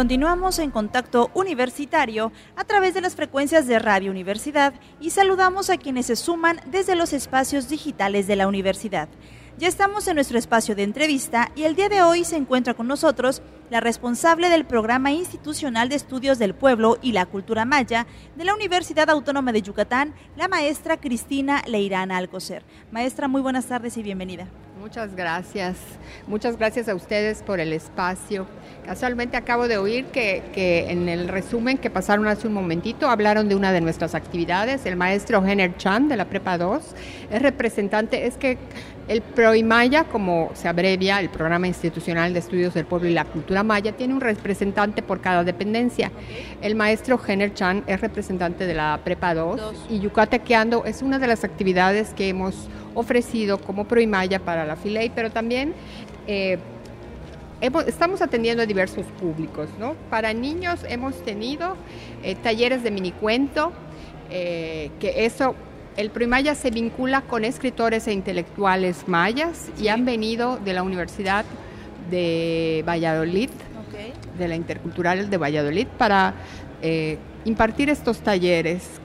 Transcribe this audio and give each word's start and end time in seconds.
Continuamos 0.00 0.58
en 0.60 0.70
contacto 0.70 1.30
universitario 1.34 2.32
a 2.56 2.64
través 2.64 2.94
de 2.94 3.02
las 3.02 3.14
frecuencias 3.14 3.66
de 3.66 3.78
Radio 3.78 4.10
Universidad 4.10 4.72
y 4.98 5.10
saludamos 5.10 5.68
a 5.68 5.76
quienes 5.76 6.06
se 6.06 6.16
suman 6.16 6.58
desde 6.70 6.96
los 6.96 7.12
espacios 7.12 7.68
digitales 7.68 8.26
de 8.26 8.36
la 8.36 8.48
universidad. 8.48 9.10
Ya 9.60 9.68
estamos 9.68 10.08
en 10.08 10.14
nuestro 10.14 10.38
espacio 10.38 10.74
de 10.74 10.84
entrevista 10.84 11.52
y 11.54 11.64
el 11.64 11.76
día 11.76 11.90
de 11.90 12.00
hoy 12.00 12.24
se 12.24 12.36
encuentra 12.36 12.72
con 12.72 12.88
nosotros 12.88 13.42
la 13.68 13.80
responsable 13.80 14.48
del 14.48 14.64
Programa 14.64 15.12
Institucional 15.12 15.90
de 15.90 15.96
Estudios 15.96 16.38
del 16.38 16.54
Pueblo 16.54 16.96
y 17.02 17.12
la 17.12 17.26
Cultura 17.26 17.66
Maya 17.66 18.06
de 18.36 18.44
la 18.46 18.54
Universidad 18.54 19.10
Autónoma 19.10 19.52
de 19.52 19.60
Yucatán, 19.60 20.14
la 20.34 20.48
maestra 20.48 20.96
Cristina 20.96 21.62
Leirana 21.66 22.16
Alcocer. 22.16 22.64
Maestra, 22.90 23.28
muy 23.28 23.42
buenas 23.42 23.66
tardes 23.66 23.98
y 23.98 24.02
bienvenida. 24.02 24.46
Muchas 24.80 25.14
gracias. 25.14 25.76
Muchas 26.26 26.56
gracias 26.56 26.88
a 26.88 26.94
ustedes 26.94 27.42
por 27.42 27.60
el 27.60 27.74
espacio. 27.74 28.46
Casualmente 28.86 29.36
acabo 29.36 29.68
de 29.68 29.76
oír 29.76 30.06
que, 30.06 30.42
en 30.88 31.10
el 31.10 31.28
resumen 31.28 31.76
que 31.76 31.90
pasaron 31.90 32.26
hace 32.28 32.46
un 32.46 32.54
momentito 32.54 33.10
hablaron 33.10 33.50
de 33.50 33.56
una 33.56 33.72
de 33.72 33.82
nuestras 33.82 34.14
actividades. 34.14 34.86
El 34.86 34.96
maestro 34.96 35.44
Henner 35.46 35.76
Chan 35.76 36.08
de 36.08 36.16
la 36.16 36.24
Prepa 36.24 36.56
2 36.56 36.82
es 37.30 37.42
representante, 37.42 38.26
es 38.26 38.38
que 38.38 38.56
el 39.10 39.22
PROIMAYA, 39.22 40.04
como 40.04 40.52
se 40.54 40.68
abrevia, 40.68 41.18
el 41.18 41.30
Programa 41.30 41.66
Institucional 41.66 42.32
de 42.32 42.38
Estudios 42.38 42.74
del 42.74 42.86
Pueblo 42.86 43.08
y 43.08 43.12
la 43.12 43.24
Cultura 43.24 43.64
Maya, 43.64 43.90
tiene 43.90 44.14
un 44.14 44.20
representante 44.20 45.02
por 45.02 45.20
cada 45.20 45.42
dependencia. 45.42 46.12
El 46.62 46.76
maestro 46.76 47.20
Henner 47.26 47.52
Chan 47.52 47.82
es 47.88 48.00
representante 48.00 48.66
de 48.66 48.74
la 48.74 49.00
Prepa 49.02 49.34
2, 49.34 49.86
y 49.90 49.98
Yucatequeando 49.98 50.84
es 50.84 51.02
una 51.02 51.18
de 51.18 51.26
las 51.26 51.42
actividades 51.42 52.14
que 52.14 52.28
hemos 52.28 52.68
ofrecido 52.94 53.58
como 53.58 53.84
PROIMAYA 53.84 54.38
para 54.38 54.64
la 54.64 54.76
FILEI, 54.76 55.10
pero 55.10 55.30
también... 55.30 55.74
Eh, 56.28 56.58
estamos 57.86 58.22
atendiendo 58.22 58.62
a 58.62 58.66
diversos 58.66 59.04
públicos, 59.20 59.68
¿no? 59.78 59.94
Para 60.08 60.32
niños 60.32 60.80
hemos 60.88 61.22
tenido 61.24 61.76
eh, 62.22 62.34
talleres 62.36 62.82
de 62.82 62.90
minicuento, 62.90 63.72
eh, 64.30 64.90
que 64.98 65.26
eso 65.26 65.54
el 65.96 66.10
Primaya 66.10 66.54
se 66.54 66.70
vincula 66.70 67.22
con 67.22 67.44
escritores 67.44 68.06
e 68.06 68.12
intelectuales 68.12 69.08
mayas 69.08 69.70
y 69.78 69.88
han 69.88 70.04
venido 70.04 70.58
de 70.58 70.72
la 70.72 70.82
Universidad 70.82 71.44
de 72.10 72.84
Valladolid, 72.86 73.50
de 74.38 74.48
la 74.48 74.56
Intercultural 74.56 75.28
de 75.28 75.36
Valladolid, 75.36 75.86
para 75.98 76.34
eh, 76.82 77.18
impartir 77.44 77.90
estos 77.90 78.20
talleres. 78.20 79.00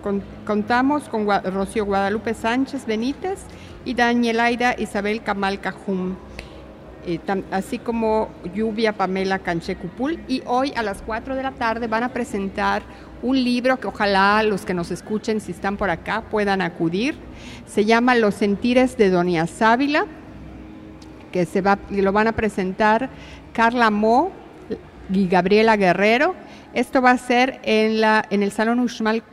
contamos 0.45 1.09
con 1.09 1.27
Rocío 1.27 1.85
Guadalupe 1.85 2.33
Sánchez 2.33 2.85
Benítez 2.85 3.39
y 3.83 3.93
Danielaida 3.93 4.75
Isabel 4.77 5.21
Camal 5.23 5.59
Cajum. 5.59 6.15
Así 7.51 7.77
como 7.77 8.29
Lluvia 8.53 8.93
Pamela 8.93 9.39
Canchecupul, 9.39 10.19
y 10.27 10.41
hoy 10.45 10.73
a 10.75 10.83
las 10.83 11.01
4 11.03 11.35
de 11.35 11.43
la 11.43 11.51
tarde 11.51 11.87
van 11.87 12.03
a 12.03 12.09
presentar 12.09 12.81
un 13.21 13.43
libro 13.43 13.79
que 13.79 13.87
ojalá 13.87 14.41
los 14.43 14.65
que 14.65 14.73
nos 14.73 14.91
escuchen, 14.91 15.39
si 15.39 15.51
están 15.51 15.77
por 15.77 15.89
acá, 15.89 16.21
puedan 16.29 16.61
acudir. 16.61 17.15
Se 17.65 17.85
llama 17.85 18.15
Los 18.15 18.35
Sentires 18.35 18.97
de 18.97 19.09
Doña 19.09 19.47
Sábila, 19.47 20.05
que 21.31 21.45
se 21.45 21.61
va, 21.61 21.77
lo 21.89 22.11
van 22.11 22.27
a 22.27 22.31
presentar 22.31 23.09
Carla 23.53 23.89
Mo 23.89 24.31
y 25.11 25.27
Gabriela 25.27 25.75
Guerrero. 25.77 26.35
Esto 26.73 27.01
va 27.01 27.11
a 27.11 27.17
ser 27.17 27.59
en, 27.63 28.01
la, 28.01 28.25
en 28.29 28.43
el 28.43 28.51
Salón 28.51 28.79
Uxmal 28.79 29.23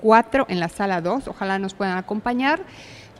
4, 0.00 0.46
en 0.48 0.60
la 0.60 0.68
sala 0.68 1.00
2. 1.00 1.28
Ojalá 1.28 1.58
nos 1.58 1.74
puedan 1.74 1.96
acompañar. 1.96 2.60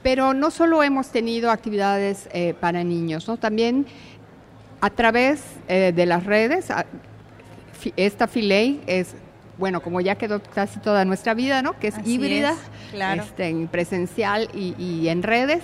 Pero 0.05 0.34
no 0.34 0.50
solo 0.50 0.83
hemos 0.83 1.08
tenido 1.08 1.50
actividades 1.50 2.28
eh, 2.34 2.52
para 2.60 2.84
niños, 2.84 3.27
¿no? 3.27 3.39
también 3.39 3.86
a 4.83 4.90
través 4.90 5.42
eh, 5.67 5.95
de 5.96 6.05
las 6.05 6.24
redes, 6.24 6.68
esta 7.96 8.28
Filey 8.28 8.83
es, 8.86 9.14
bueno, 9.56 9.80
como 9.83 10.02
ya 10.02 10.17
quedó 10.17 10.42
casi 10.42 10.78
toda 10.78 11.06
nuestra 11.06 11.33
vida, 11.33 11.62
¿no? 11.62 11.78
que 11.80 11.89
es 11.89 11.95
híbrida, 12.05 12.55
este, 13.17 13.48
en 13.48 13.67
presencial 13.67 14.51
y, 14.52 15.08
en 15.08 15.23
redes. 15.23 15.62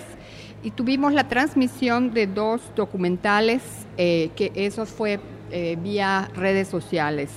Y 0.63 0.71
tuvimos 0.71 1.13
la 1.13 1.27
transmisión 1.27 2.11
de 2.11 2.25
dos 2.25 2.61
documentales, 2.75 3.61
eh, 3.97 4.31
que 4.35 4.51
eso 4.55 4.87
fue 4.87 5.19
vía 5.83 6.31
redes 6.33 6.67
sociales, 6.67 7.29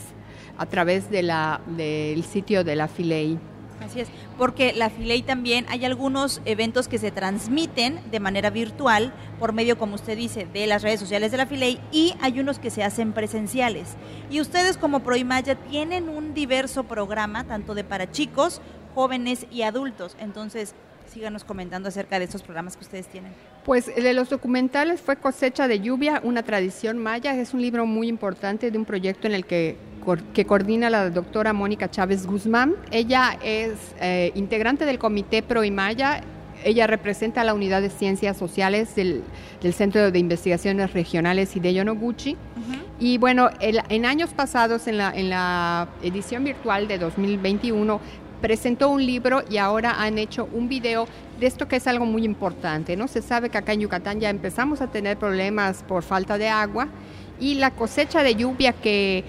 a 0.57 0.65
través 0.65 1.11
de 1.11 1.23
la, 1.23 1.61
del 1.67 2.25
sitio 2.25 2.65
de 2.65 2.77
la 2.77 2.89
Filey. 2.89 3.39
Así 3.81 4.01
es, 4.01 4.09
porque 4.39 4.73
la 4.73 4.89
Filey 4.89 5.23
también 5.23 5.67
hay 5.69 5.85
algunos 5.85 6.41
eventos 6.45 6.89
que 6.89 6.99
se 6.99 7.11
transmiten 7.11 8.01
de 8.11 8.21
manera 8.21 8.51
virtual 8.51 9.12
por 9.39 9.53
medio, 9.53 9.77
como 9.79 9.95
usted 9.95 10.17
dice, 10.17 10.47
de 10.53 10.67
las 10.67 10.83
redes 10.83 11.01
sociales 11.01 11.31
de 11.31 11.39
la 11.39 11.47
Filey 11.47 11.81
y 11.93 12.15
hay 12.21 12.41
unos 12.41 12.59
que 12.59 12.71
se 12.71 12.83
hacen 12.83 13.13
presenciales. 13.13 13.97
Y 14.31 14.41
ustedes 14.41 14.77
como 14.77 15.01
Proimaya 15.01 15.55
tienen 15.57 16.09
un 16.09 16.34
diverso 16.34 16.84
programa, 16.84 17.45
tanto 17.45 17.75
de 17.75 17.84
para 17.84 18.11
chicos, 18.11 18.61
jóvenes 18.95 19.47
y 19.51 19.63
adultos. 19.63 20.17
Entonces, 20.19 20.75
síganos 21.13 21.45
comentando 21.45 21.89
acerca 21.89 22.19
de 22.19 22.25
estos 22.25 22.43
programas 22.43 22.77
que 22.77 22.84
ustedes 22.84 23.07
tienen. 23.09 23.33
Pues 23.65 23.87
de 23.87 24.13
los 24.15 24.31
documentales 24.31 25.01
fue 25.01 25.17
Cosecha 25.17 25.69
de 25.69 25.81
Lluvia, 25.81 26.21
una 26.25 26.43
tradición 26.43 26.99
maya. 26.99 27.34
Es 27.34 27.55
un 27.55 27.63
libro 27.63 27.87
muy 27.87 28.09
importante 28.09 28.71
de 28.71 28.79
un 28.79 28.84
proyecto 28.84 29.27
en 29.27 29.34
el 29.34 29.47
que 29.47 29.77
que 30.32 30.44
coordina 30.44 30.91
la 30.91 31.10
doctora 31.10 31.53
Mónica 31.53 31.91
Chávez 31.91 32.26
Guzmán. 32.26 32.75
Ella 32.91 33.38
es 33.42 33.72
eh, 34.00 34.32
integrante 34.34 34.84
del 34.84 34.98
Comité 34.98 35.42
Pro 35.42 35.62
Maya. 35.70 36.20
Ella 36.65 36.87
representa 36.87 37.42
a 37.42 37.44
la 37.44 37.54
Unidad 37.54 37.82
de 37.82 37.91
Ciencias 37.91 38.37
Sociales 38.37 38.94
del, 38.94 39.22
Centro 39.72 40.10
de 40.10 40.19
Investigaciones 40.19 40.92
Regionales 40.92 41.54
Hideyo 41.54 41.84
Noguchi. 41.84 42.37
Y 42.98 43.19
bueno, 43.19 43.50
en 43.60 44.06
años 44.06 44.31
pasados, 44.31 44.87
en 44.87 44.98
la, 44.98 45.10
en 45.15 45.28
la 45.28 45.88
edición 46.03 46.44
virtual 46.44 46.86
de 46.86 46.98
2021, 46.98 48.00
presentó 48.41 48.91
un 48.91 49.04
libro 49.04 49.42
y 49.50 49.56
ahora 49.56 50.03
han 50.03 50.19
hecho 50.19 50.48
un 50.53 50.69
video 50.69 51.06
de 51.41 51.47
esto 51.47 51.66
que 51.66 51.76
es 51.76 51.86
algo 51.86 52.04
muy 52.04 52.25
importante, 52.25 52.97
¿no? 52.97 53.09
Se 53.09 53.22
sabe 53.22 53.48
que 53.48 53.59
acá 53.59 53.72
en 53.72 53.81
Yucatán 53.81 54.21
ya 54.21 54.28
empezamos 54.28 54.81
a 54.81 54.88
tener 54.88 55.16
problemas 55.16 55.82
por 55.82 56.03
falta 56.03 56.36
de 56.36 56.48
agua 56.48 56.88
y 57.41 57.54
la 57.54 57.71
cosecha 57.71 58.22
de 58.22 58.34
lluvia 58.34 58.72
que 58.72 59.25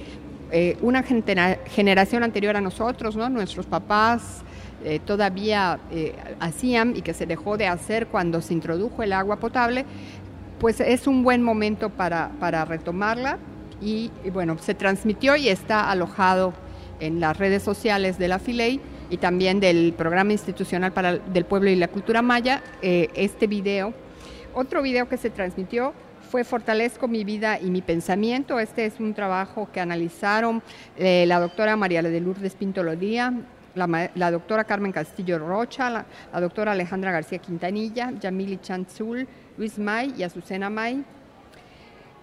eh, 0.51 0.77
una 0.81 1.03
generación 1.03 2.23
anterior 2.23 2.55
a 2.55 2.61
nosotros, 2.61 3.15
¿no? 3.15 3.29
nuestros 3.29 3.65
papás 3.65 4.43
eh, 4.83 4.99
todavía 5.03 5.79
eh, 5.91 6.15
hacían 6.39 6.95
y 6.95 7.01
que 7.01 7.13
se 7.13 7.25
dejó 7.25 7.57
de 7.57 7.67
hacer 7.67 8.07
cuando 8.07 8.41
se 8.41 8.53
introdujo 8.53 9.01
el 9.01 9.13
agua 9.13 9.37
potable, 9.37 9.85
pues 10.59 10.79
es 10.79 11.07
un 11.07 11.23
buen 11.23 11.41
momento 11.41 11.89
para, 11.89 12.31
para 12.39 12.63
retomarla 12.63 13.39
y, 13.81 14.11
bueno, 14.31 14.57
se 14.59 14.75
transmitió 14.75 15.35
y 15.35 15.49
está 15.49 15.89
alojado 15.89 16.53
en 16.99 17.19
las 17.19 17.37
redes 17.37 17.63
sociales 17.63 18.17
de 18.17 18.27
la 18.27 18.39
FILEI 18.39 18.79
y 19.09 19.17
también 19.17 19.59
del 19.59 19.93
Programa 19.97 20.31
Institucional 20.31 20.93
para, 20.93 21.17
del 21.17 21.45
Pueblo 21.45 21.69
y 21.69 21.75
la 21.75 21.89
Cultura 21.89 22.21
Maya, 22.21 22.63
este 22.81 23.47
video. 23.47 23.93
Otro 24.53 24.81
video 24.81 25.09
que 25.09 25.17
se 25.17 25.29
transmitió 25.29 25.93
fue 26.25 26.43
Fortalezco 26.43 27.07
mi 27.07 27.23
vida 27.23 27.59
y 27.59 27.69
mi 27.69 27.81
pensamiento. 27.81 28.59
Este 28.59 28.85
es 28.85 28.99
un 28.99 29.13
trabajo 29.13 29.69
que 29.71 29.79
analizaron 29.79 30.61
eh, 30.97 31.25
la 31.27 31.39
doctora 31.39 31.75
María 31.75 32.01
de 32.01 32.19
Lourdes 32.19 32.55
Pinto 32.55 32.83
Lodía, 32.83 33.33
la, 33.75 34.31
doctora 34.31 34.63
Carmen 34.63 34.91
Castillo 34.91 35.37
Rocha, 35.39 35.89
la, 35.89 36.05
doctora 36.39 36.71
Alejandra 36.71 37.11
García 37.11 37.39
Quintanilla, 37.39 38.11
Yamili 38.19 38.57
Chanzul, 38.57 39.27
Luis 39.57 39.77
May 39.77 40.13
y 40.17 40.23
Azucena 40.23 40.69
May. 40.69 41.03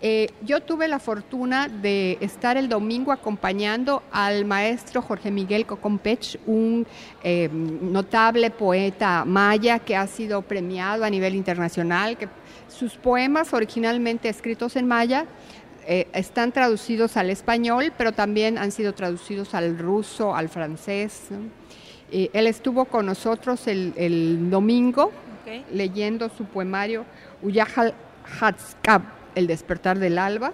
Eh, 0.05 0.29
yo 0.45 0.61
tuve 0.61 0.89
la 0.89 0.99
fortuna 0.99 1.69
de 1.69 2.19
estar 2.21 2.57
el 2.57 2.69
domingo 2.69 3.13
acompañando 3.13 4.03
al 4.11 4.45
maestro 4.45 5.01
Jorge 5.01 5.31
Miguel 5.31 5.65
Cocompech, 5.65 6.41
un 6.47 6.85
eh, 7.23 7.49
notable 7.53 8.51
poeta 8.51 9.25
maya 9.25 9.79
que 9.79 9.95
ha 9.95 10.09
sido 10.09 10.43
premiado 10.43 11.05
a 11.05 11.11
nivel 11.11 11.37
internacional, 11.37 12.19
sus 12.73 12.97
poemas, 12.97 13.53
originalmente 13.53 14.29
escritos 14.29 14.77
en 14.77 14.89
maya, 14.89 15.27
eh, 15.87 16.09
están 16.13 16.53
traducidos 16.53 17.17
al 17.17 17.31
español, 17.31 17.93
pero 17.97 18.13
también 18.13 18.59
han 18.59 18.73
sido 18.73 18.95
traducidos 18.95 19.55
al 19.55 19.79
ruso, 19.79 20.35
al 20.35 20.49
francés. 20.49 21.29
él 22.11 22.47
estuvo 22.47 22.85
con 22.85 23.07
nosotros 23.07 23.67
el, 23.67 24.51
domingo 24.51 25.13
leyendo 25.73 26.29
su 26.29 26.45
poemario 26.45 27.05
Uyahal 27.43 27.95
Hatskab, 28.41 29.03
El 29.35 29.47
despertar 29.47 29.99
del 29.99 30.19
alba. 30.19 30.53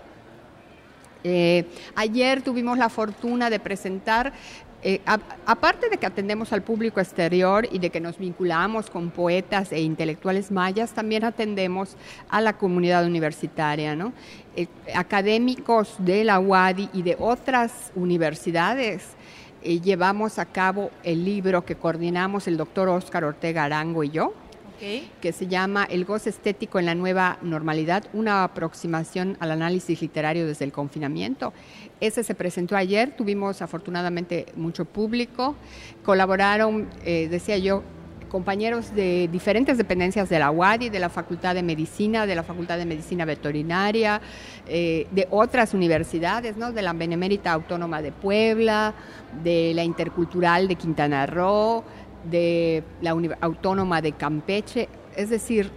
Eh, 1.24 1.66
ayer 1.96 2.42
tuvimos 2.42 2.78
la 2.78 2.88
fortuna 2.88 3.50
de 3.50 3.58
presentar 3.58 4.32
eh, 4.80 5.00
aparte 5.44 5.88
de 5.88 5.98
que 5.98 6.06
atendemos 6.06 6.52
al 6.52 6.62
público 6.62 7.00
exterior 7.00 7.66
y 7.70 7.80
de 7.80 7.90
que 7.90 8.00
nos 8.00 8.16
vinculamos 8.16 8.90
con 8.90 9.10
poetas 9.10 9.72
e 9.72 9.80
intelectuales 9.80 10.52
mayas, 10.52 10.92
también 10.92 11.25
atendemos 11.25 11.96
a 12.28 12.40
la 12.40 12.52
comunidad 12.52 13.04
universitaria, 13.04 13.96
¿no? 13.96 14.12
Eh, 14.54 14.69
académicos 14.94 15.96
de 15.98 16.22
la 16.22 16.38
UADI 16.38 16.90
y 16.92 17.02
de 17.02 17.16
otras 17.19 17.90
universidades. 17.96 19.16
Eh, 19.62 19.80
llevamos 19.80 20.38
a 20.38 20.46
cabo 20.46 20.92
el 21.02 21.25
libro 21.25 21.64
que 21.64 21.75
coordinamos 21.75 22.46
el 22.46 22.56
doctor 22.56 22.88
Óscar 22.88 23.25
Ortega 23.25 23.64
Arango 23.64 24.04
y 24.04 24.10
yo, 24.10 24.32
que 24.78 25.32
se 25.32 25.46
llama 25.46 25.84
El 25.84 26.04
goce 26.04 26.30
estético 26.30 26.78
en 26.78 26.86
la 26.86 26.94
nueva 26.94 27.38
normalidad, 27.42 28.04
una 28.12 28.44
aproximación 28.44 29.36
al 29.40 29.50
análisis 29.50 30.00
literario 30.00 30.46
desde 30.46 30.64
el 30.64 30.72
confinamiento. 30.72 31.52
Ese 32.00 32.22
se 32.22 32.34
presentó 32.34 32.76
ayer, 32.76 33.16
tuvimos 33.16 33.60
afortunadamente 33.62 34.46
mucho 34.56 34.84
público, 34.84 35.56
colaboraron, 36.04 36.88
eh, 37.04 37.28
decía 37.28 37.58
yo, 37.58 37.82
compañeros 38.28 38.94
de 38.94 39.28
diferentes 39.32 39.78
dependencias 39.78 40.28
de 40.28 40.38
la 40.38 40.50
UADI, 40.50 40.90
de 40.90 41.00
la 41.00 41.08
Facultad 41.08 41.54
de 41.54 41.62
Medicina, 41.62 42.26
de 42.26 42.34
la 42.34 42.42
Facultad 42.42 42.78
de 42.78 42.84
Medicina 42.84 43.25
Veterinaria, 43.25 44.20
eh, 44.69 45.06
de 45.10 45.26
otras 45.30 45.75
universidades, 45.75 46.56
¿no? 46.56 46.72
de 46.72 46.82
la 46.82 46.92
Benemérita 46.92 47.52
Autónoma 47.52 48.02
de 48.02 48.12
Puebla, 48.12 48.94
de 49.42 49.72
la 49.75 49.82
Intercultural 49.82 50.69
de 50.69 50.76
Quintana 50.76 51.26
Roo, 51.26 51.82
de 52.24 52.82
la 53.00 53.16
Autónoma 53.40 54.00
de 54.02 54.12
Campeche. 54.12 54.88
Es 55.16 55.30
decir, 55.30 55.70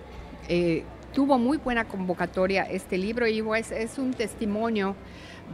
eh, 0.47 0.83
tuvo 1.13 1.37
muy 1.37 1.57
buena 1.57 1.85
convocatoria 1.85 2.63
este 2.63 2.97
libro 2.97 3.27
y 3.27 3.43
es, 3.55 3.71
es 3.71 3.97
un 3.97 4.13
testimonio 4.13 4.95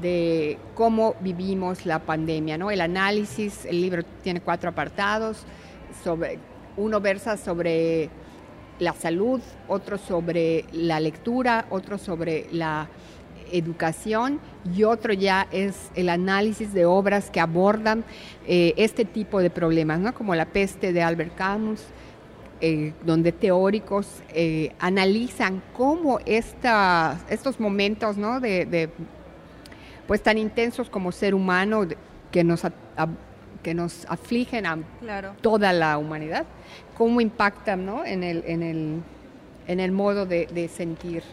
de 0.02 0.58
cómo 0.76 1.16
vivimos 1.22 1.86
la 1.86 2.00
pandemia, 2.00 2.58
¿no? 2.58 2.70
El 2.70 2.82
análisis, 2.82 3.66
el 3.66 3.82
libro 3.82 4.04
tiene 4.22 4.42
cuatro 4.42 4.70
apartados 4.70 5.44
sobre 6.04 6.40
uno 6.76 7.02
versa 7.02 7.38
sobre 7.38 8.10
la 8.80 8.94
salud, 8.94 9.42
otro 9.68 9.98
sobre 9.98 10.66
la 10.72 11.00
lectura, 11.00 11.66
otro 11.72 11.98
sobre 11.98 12.48
la 12.52 12.88
educación 13.52 14.40
y 14.76 14.84
otro 14.84 15.14
ya 15.14 15.48
es 15.52 15.90
el 15.96 16.10
análisis 16.10 16.74
de 16.74 16.86
obras 16.86 17.30
que 17.30 17.40
abordan 17.40 18.04
eh, 18.48 18.74
este 18.78 19.06
tipo 19.06 19.40
de 19.40 19.50
problemas, 19.50 20.00
¿no? 20.00 20.14
como 20.14 20.36
la 20.36 20.46
peste 20.46 20.94
de 20.94 21.02
Albert 21.02 21.36
Camus, 21.36 21.84
eh, 22.60 22.94
donde 23.06 23.32
teóricos 23.32 24.08
eh, 24.30 24.74
analizan 24.80 25.62
cómo 25.74 26.20
esta, 26.26 27.20
estos 27.30 27.60
momentos 27.60 28.18
¿no? 28.18 28.40
de, 28.40 28.90
pues 30.08 30.24
tan 30.24 30.38
intensos 30.38 30.90
como 30.90 31.12
ser 31.12 31.36
humano 31.36 31.88
que 32.32 32.44
nos 32.44 32.64
que 33.68 33.74
nos 33.74 34.06
afligen 34.06 34.66
a 34.66 34.78
toda 35.42 35.74
la 35.74 35.98
humanidad, 35.98 36.46
cómo 36.98 37.20
impactan 37.20 37.86
¿no? 37.86 38.06
en, 38.06 38.24
el, 38.24 38.42
en, 38.48 38.64
el, 38.64 39.02
en 39.68 39.80
el 39.80 39.92
modo 39.92 40.26
de, 40.26 40.70
sentir. 40.74 41.24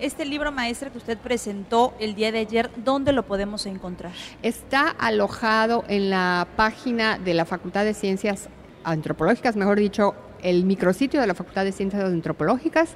Este 0.00 0.24
libro 0.24 0.52
maestra 0.52 0.90
que 0.90 0.98
usted 0.98 1.16
presentó 1.18 1.94
el 2.00 2.14
día 2.14 2.32
de 2.32 2.40
ayer, 2.40 2.70
¿dónde 2.84 3.12
lo 3.12 3.24
podemos 3.24 3.64
encontrar? 3.66 4.12
Está 4.42 4.88
alojado 4.88 5.84
en 5.88 6.10
la 6.10 6.46
página 6.56 7.18
de 7.18 7.34
la 7.34 7.44
Facultad 7.44 7.84
de 7.84 7.94
Ciencias 7.94 8.48
Antropológicas, 8.82 9.56
mejor 9.56 9.78
dicho, 9.78 10.14
el 10.42 10.64
micrositio 10.64 11.20
de 11.20 11.26
la 11.26 11.34
Facultad 11.34 11.64
de 11.64 11.72
Ciencias 11.72 12.04
Antropológicas. 12.04 12.94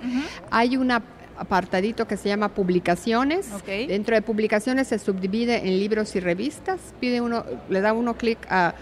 Hay 0.50 0.76
una 0.76 1.02
apartadito 1.38 2.06
que 2.06 2.16
se 2.16 2.28
llama 2.28 2.48
publicaciones. 2.48 3.48
Dentro 3.66 4.14
de 4.14 4.22
publicaciones 4.22 4.88
se 4.88 4.98
subdivide 4.98 5.68
en 5.68 5.78
libros 5.78 6.14
y 6.16 6.20
revistas. 6.20 6.80
Pide 7.00 7.20
uno, 7.20 7.44
le 7.68 7.80
da 7.80 7.92
uno 7.92 8.16
clic 8.16 8.38
a 8.50 8.74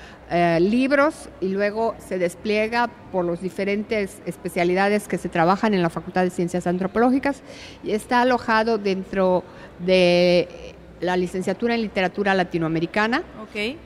libros 0.58 1.28
y 1.40 1.48
luego 1.48 1.94
se 1.98 2.18
despliega 2.18 2.90
por 3.12 3.24
las 3.24 3.40
diferentes 3.40 4.20
especialidades 4.26 5.06
que 5.06 5.18
se 5.18 5.28
trabajan 5.28 5.72
en 5.74 5.82
la 5.82 5.90
Facultad 5.90 6.24
de 6.24 6.30
Ciencias 6.30 6.66
Antropológicas 6.66 7.42
y 7.84 7.92
está 7.92 8.22
alojado 8.22 8.78
dentro 8.78 9.44
de 9.78 10.74
la 11.00 11.16
licenciatura 11.16 11.74
en 11.74 11.82
literatura 11.82 12.34
latinoamericana, 12.34 13.22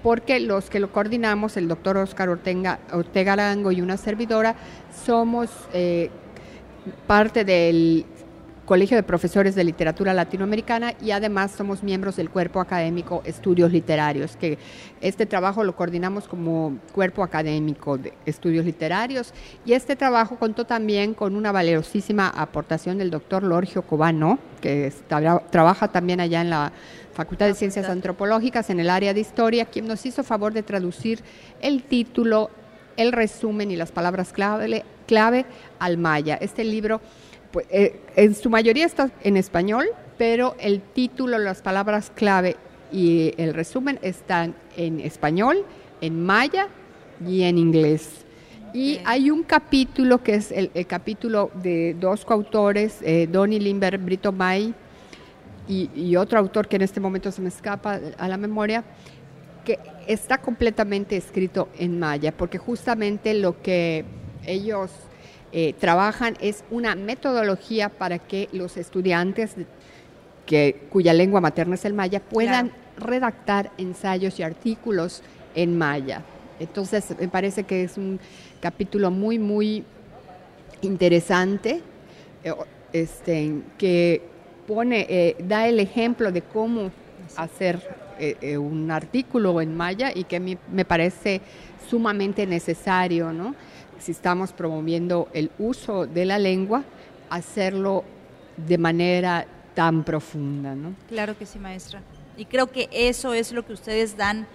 porque 0.03 0.41
los 0.41 0.71
que 0.71 0.81
lo 0.81 0.93
coordinamos, 0.93 1.57
el 1.57 1.69
doctor 1.69 1.97
Oscar 1.97 2.29
Ortega, 2.29 2.79
Ortega 2.93 3.33
Arango 3.35 3.73
y 3.73 3.81
una 3.81 3.97
servidora, 3.97 4.55
somos 5.05 5.51
eh, 5.73 6.11
parte 7.07 7.45
del 7.45 8.07
Colegio 8.71 8.97
de 8.97 9.03
Profesores 9.03 9.57
de 9.57 9.65
Literatura 9.65 10.15
Latinoamericana 10.15 10.95
y 11.03 11.11
además 11.11 11.51
somos 11.51 11.83
miembros 11.83 12.15
del 12.15 12.31
Cuerpo 12.31 12.61
Académico 12.61 13.21
Estudios 13.25 13.73
Literarios, 13.73 14.37
que 14.37 14.59
este 15.01 15.27
trabajo 15.27 15.65
lo 15.65 15.75
coordinamos 15.75 16.29
como 16.29 16.79
Cuerpo 16.93 17.25
Académico 17.25 17.99
de 17.99 18.13
Estudios 18.27 18.65
Literarios 18.65 19.35
y 19.65 19.73
este 19.73 19.97
trabajo 19.97 20.37
contó 20.39 20.67
también 20.67 21.15
con 21.15 21.35
una 21.35 21.51
valiosísima 21.51 22.29
aportación 22.29 22.99
del 22.99 23.11
doctor 23.11 23.43
Lorgio 23.43 23.83
Cobano, 23.83 24.39
que 24.61 24.93
trabaja 25.51 25.89
también 25.89 26.21
allá 26.21 26.41
en 26.41 26.51
la 26.51 26.71
Facultad 27.13 27.47
de 27.47 27.55
Ciencias 27.55 27.89
Antropológicas 27.89 28.71
en 28.71 28.79
el 28.79 28.89
área 28.89 29.13
de 29.13 29.19
Historia, 29.19 29.65
quien 29.65 29.89
nos 29.89 30.07
hizo 30.07 30.23
favor 30.23 30.53
de 30.53 30.63
traducir 30.63 31.19
el 31.61 31.83
título, 31.83 32.51
el 32.97 33.11
resumen 33.11 33.73
y 33.73 33.75
las 33.75 33.91
palabras 33.91 34.33
clave, 34.33 34.85
clave 35.09 35.45
al 35.81 35.99
maya. 35.99 36.39
Este 36.41 36.63
libro 36.63 37.01
pues, 37.52 37.67
eh, 37.70 38.00
en 38.17 38.35
su 38.35 38.50
mayoría 38.50 38.87
está 38.87 39.11
en 39.23 39.37
español, 39.37 39.87
pero 40.19 40.55
el 40.61 40.81
título, 40.81 41.38
las 41.38 41.62
palabras 41.62 42.12
clave 42.14 42.56
y 42.93 43.35
el 43.37 43.55
resumen 43.55 43.99
están 44.02 44.55
en 44.76 45.00
español, 45.00 45.64
en 46.00 46.25
maya 46.25 46.69
y 47.26 47.43
en 47.43 47.58
inglés. 47.58 48.25
Y 48.73 49.00
hay 49.05 49.31
un 49.31 49.43
capítulo 49.43 50.23
que 50.23 50.35
es 50.35 50.52
el, 50.52 50.70
capítulo 50.87 51.50
de 51.55 51.97
dos 51.99 52.25
coautores, 52.25 52.99
eh, 53.02 53.29
Donny 53.31 53.58
Limber, 53.58 53.99
Brito 53.99 54.31
May 54.31 54.75
y, 55.67 56.17
otro 56.17 56.38
autor 56.38 56.69
que 56.69 56.76
en 56.76 56.82
este 56.82 57.00
momento 57.00 57.31
se 57.31 57.41
me 57.41 57.49
escapa 57.49 58.00
a 58.19 58.29
la 58.29 58.37
memoria, 58.37 58.85
que 59.64 59.79
está 60.06 60.38
completamente 60.38 61.17
escrito 61.17 61.69
en 61.79 61.99
maya, 61.99 62.32
porque 62.37 62.58
justamente 62.58 63.35
lo 63.35 63.61
que 63.62 64.05
ellos 64.44 64.91
eh, 65.52 65.75
trabajan 65.79 66.37
es 66.41 66.62
una 66.70 66.94
metodología 66.94 67.88
para 67.88 68.20
que 68.20 68.49
los 68.52 68.76
estudiantes 68.76 69.56
que, 70.47 70.87
cuya 70.91 71.12
lengua 71.12 71.41
materna 71.41 71.75
es 71.75 71.85
el 71.85 71.93
maya 71.93 72.20
puedan 72.20 72.70
redactar 72.97 73.73
ensayos 73.76 74.38
y 74.38 74.44
artículos 74.44 75.23
en 75.56 75.76
maya. 75.76 76.23
Entonces, 76.61 77.17
me 77.19 77.26
parece 77.26 77.64
que 77.64 77.82
es 77.82 77.97
un 77.97 78.20
capítulo 78.61 79.11
muy, 79.11 79.41
muy 79.41 79.82
interesante, 80.82 81.81
eh, 82.44 82.52
este, 82.93 83.52
que 83.76 84.23
pone, 84.69 85.06
eh, 85.08 85.37
da 85.41 85.67
el 85.67 85.81
ejemplo 85.81 86.31
de 86.31 86.43
cómo 86.43 86.93
hacer 87.37 88.11
un 88.58 88.91
artículo 88.91 89.62
en 89.62 89.75
maya 89.75 90.12
y 90.14 90.25
que 90.25 90.38
me, 90.41 90.58
me 90.70 90.85
parece 90.85 91.41
sumamente 91.88 92.47
necesario, 92.47 93.33
¿no? 93.33 93.54
Si 94.00 94.12
estamos 94.12 94.52
promoviendo 94.52 95.28
el 95.33 95.50
uso 95.59 96.07
de 96.07 96.25
la 96.25 96.38
lengua, 96.38 96.85
hacerlo 97.28 98.04
de 98.57 98.78
manera 98.78 99.47
tan 99.75 100.04
profunda. 100.04 100.75
¿no? 100.75 100.95
Claro 101.09 101.38
que 101.38 101.47
sí, 101.47 101.59
maestra. 101.59 102.02
Y 102.37 102.47
creo 102.47 102.69
que 102.69 102.88
eso 102.92 103.35
es 103.35 103.52
lo 103.52 103.66
que 103.66 103.75
ustedes 103.75 104.16
dan, 104.16 104.47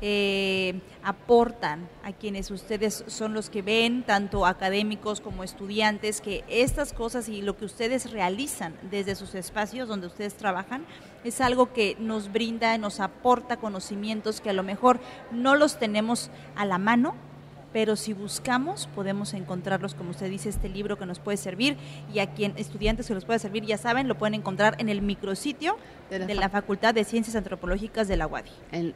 eh, 0.00 0.80
aportan 1.02 1.88
a 2.02 2.12
quienes 2.12 2.50
ustedes 2.50 3.04
son 3.06 3.32
los 3.32 3.50
que 3.50 3.62
ven, 3.62 4.02
tanto 4.02 4.46
académicos 4.46 5.20
como 5.20 5.44
estudiantes, 5.44 6.20
que 6.20 6.44
estas 6.48 6.92
cosas 6.92 7.28
y 7.28 7.42
lo 7.42 7.56
que 7.56 7.64
ustedes 7.64 8.10
realizan 8.10 8.74
desde 8.90 9.14
sus 9.14 9.34
espacios 9.34 9.88
donde 9.88 10.08
ustedes 10.08 10.34
trabajan 10.34 10.84
es 11.24 11.40
algo 11.40 11.72
que 11.72 11.96
nos 11.98 12.32
brinda, 12.32 12.76
nos 12.78 13.00
aporta 13.00 13.56
conocimientos 13.58 14.40
que 14.40 14.50
a 14.50 14.54
lo 14.54 14.62
mejor 14.62 15.00
no 15.30 15.54
los 15.54 15.78
tenemos 15.78 16.30
a 16.56 16.64
la 16.64 16.78
mano, 16.78 17.14
pero 17.72 17.96
si 17.96 18.12
buscamos 18.12 18.88
podemos 18.94 19.34
encontrarlos, 19.34 19.94
como 19.94 20.10
usted 20.10 20.30
dice, 20.30 20.48
este 20.48 20.68
libro 20.68 20.98
que 20.98 21.06
nos 21.06 21.18
puede 21.18 21.36
servir 21.36 21.76
y 22.12 22.20
a 22.20 22.32
quien 22.32 22.54
estudiantes 22.56 23.06
que 23.06 23.14
los 23.14 23.24
puede 23.24 23.38
servir, 23.38 23.64
ya 23.64 23.78
saben, 23.78 24.08
lo 24.08 24.16
pueden 24.16 24.34
encontrar 24.34 24.76
en 24.78 24.88
el 24.88 25.02
micrositio 25.02 25.76
de 26.10 26.34
la, 26.34 26.48
Facultad 26.48 26.94
de 26.94 27.04
Ciencias 27.04 27.36
Antropológicas 27.36 28.08
de 28.08 28.16
la 28.16 28.26
UADI. 28.26 28.50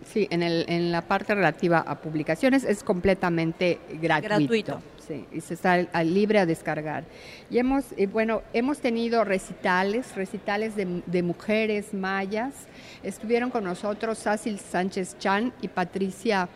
sí, 0.07 0.26
en, 0.31 0.43
el, 0.43 0.64
en 0.69 0.91
la 0.91 1.02
parte 1.02 1.35
relativa 1.35 1.81
a 1.81 2.00
publicaciones 2.00 2.64
es 2.64 2.83
completamente 2.83 3.79
gratuito. 4.00 4.29
gratuito. 4.29 4.83
Sí, 5.07 5.26
y 5.33 5.41
se 5.41 5.55
está 5.55 5.83
libre 6.05 6.38
a 6.38 6.47
descargar. 6.47 7.05
Y 7.50 7.59
hemos, 7.59 7.87
bueno, 8.12 8.43
hemos 8.52 8.79
tenido 8.79 9.25
recitales, 9.25 10.14
recitales 10.14 10.76
de, 10.76 11.02
de 11.05 11.23
mujeres 11.23 11.93
mayas. 11.93 12.55
Estuvieron 13.02 13.50
con 13.50 13.64
nosotros 13.64 14.19
Sácil 14.19 14.59
Sánchez 14.61 15.19
Chan 15.19 15.52
y 15.61 15.69
Patricia 15.69 16.49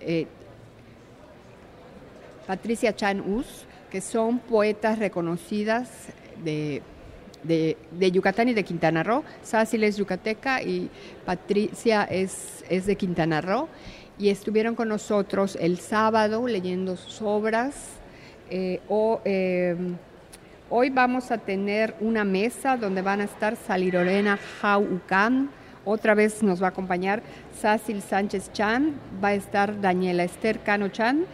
eh, 0.00 0.26
Patricia 2.46 2.94
Chan 2.94 3.20
Us, 3.20 3.66
que 3.90 4.00
son 4.00 4.38
poetas 4.38 4.98
reconocidas 4.98 5.88
de, 6.42 6.82
Yucatán 8.12 8.48
y 8.48 8.54
de 8.54 8.64
Quintana 8.64 9.02
Roo. 9.02 9.24
Sácil 9.42 9.84
es 9.84 9.96
yucateca 9.96 10.62
y 10.62 10.90
Patricia 11.24 12.04
es, 12.04 12.64
es 12.68 12.86
de 12.86 12.96
Quintana 12.96 13.40
Roo. 13.40 13.68
Y 14.18 14.28
estuvieron 14.28 14.74
con 14.74 14.88
nosotros 14.88 15.56
el 15.60 15.78
sábado 15.78 16.46
leyendo 16.46 16.96
sus 16.96 17.20
obras. 17.22 17.74
Eh, 18.50 18.80
em, 19.24 19.96
hoy 20.70 20.90
vamos 20.90 21.30
a 21.30 21.38
tener 21.38 21.94
una 22.00 22.24
mesa 22.24 22.76
donde 22.76 23.02
van 23.02 23.20
a 23.20 23.24
estar 23.24 23.56
Salirorena 23.56 24.38
Ucán. 24.78 25.50
Otra 25.84 26.14
vez 26.14 26.42
nos 26.42 26.62
va 26.62 26.66
a 26.66 26.70
acompañar 26.70 27.22
Sácil 27.60 28.02
Sánchez 28.02 28.52
Chan, 28.52 28.94
va 29.22 29.28
a 29.28 29.34
estar 29.34 29.80
Daniela 29.80 30.24
Esther 30.24 30.60
Cano 30.60 30.88
Chan 30.88 31.26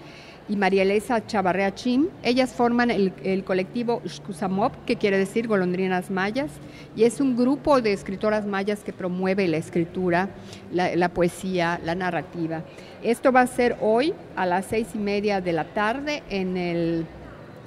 y 0.51 0.57
María 0.57 0.83
Elisa 0.83 1.25
Chavarrea 1.25 1.73
Chim. 1.77 2.09
Ellas 2.25 2.53
forman 2.53 2.91
el, 2.91 3.45
colectivo 3.45 4.03
Xcusamop, 4.05 4.73
que 4.85 4.97
quiere 4.97 5.17
decir 5.17 5.47
golondrinas 5.47 6.11
mayas, 6.11 6.51
y 6.97 7.05
es 7.05 7.21
un 7.21 7.37
grupo 7.37 7.81
de 7.81 7.93
escritoras 7.93 8.45
mayas 8.47 8.83
que 8.83 8.93
promueve 8.93 9.47
la 9.47 9.59
escritura, 9.59 10.29
la, 10.73 11.09
poesía, 11.11 11.81
la 11.85 11.95
narrativa. 11.95 12.65
Esto 13.03 13.31
va 13.31 13.43
a 13.43 13.47
ser 13.47 13.77
hoy 13.81 14.13
a 14.35 14.45
las 14.45 14.67
seis 14.67 14.89
y 14.95 14.99
media 14.99 15.41
de 15.41 15.53
la 15.53 15.65
tarde 15.73 16.25
en 16.31 16.57
el 16.57 17.07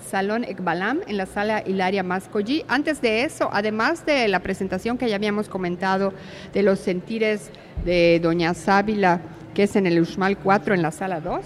Salón 0.06 0.44
Ekbalam, 0.44 1.00
en 1.08 1.16
la 1.16 1.26
sala 1.26 1.64
Hilaria 1.66 2.04
Mascollí. 2.04 2.66
Antes 2.68 3.02
de 3.02 3.24
eso, 3.24 3.50
además 3.54 4.06
de 4.06 4.28
la 4.28 4.42
presentación 4.42 4.98
que 4.98 5.08
ya 5.08 5.16
habíamos 5.16 5.48
comentado 5.48 6.14
de 6.54 6.64
los 6.64 6.80
sentires 6.80 7.50
de 7.86 8.20
Doña 8.22 8.54
Sábila, 8.54 9.22
que 9.54 9.64
es 9.64 9.76
en 9.76 9.86
el 9.86 10.02
Uxmal 10.02 10.38
4 10.38 10.74
en 10.74 10.82
la 10.82 10.92
sala 10.92 11.20
2. 11.20 11.42